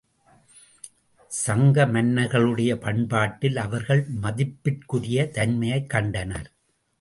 [1.27, 6.51] சங்க மன்னர்களுடைய பண்பாட்டில் அவர்கள் மதிப்பிற்குரிய தன்மையைக் கண்டனர்.